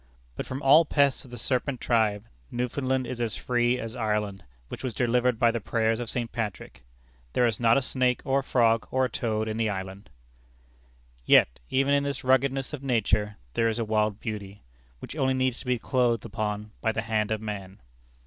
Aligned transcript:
But 0.35 0.47
from 0.47 0.63
all 0.63 0.83
pests 0.83 1.25
of 1.25 1.29
the 1.29 1.37
serpent 1.37 1.79
tribe, 1.79 2.25
Newfoundland 2.49 3.05
is 3.05 3.21
as 3.21 3.35
free 3.37 3.77
as 3.77 3.95
Ireland, 3.95 4.43
which 4.67 4.83
was 4.83 4.95
delivered 4.95 5.37
by 5.37 5.51
the 5.51 5.59
prayers 5.61 5.99
of 5.99 6.09
St. 6.09 6.31
Patrick. 6.31 6.81
There 7.33 7.45
is 7.45 7.59
not 7.59 7.77
a 7.77 7.83
snake 7.83 8.19
or 8.25 8.39
a 8.39 8.43
frog 8.43 8.87
or 8.89 9.05
a 9.05 9.09
toad 9.09 9.47
in 9.47 9.57
the 9.57 9.69
island! 9.69 10.09
Yet, 11.23 11.59
even 11.69 11.93
in 11.93 12.01
this 12.03 12.23
ruggedness 12.23 12.73
of 12.73 12.81
nature, 12.81 13.37
there 13.53 13.69
is 13.69 13.77
a 13.77 13.85
wild 13.85 14.19
beauty, 14.19 14.63
which 14.97 15.15
only 15.15 15.35
needs 15.35 15.59
to 15.59 15.67
be 15.67 15.77
"clothed 15.77 16.25
upon" 16.25 16.71
by 16.81 16.91
the 16.91 17.03
hand 17.03 17.29
of 17.29 17.39
man. 17.39 17.79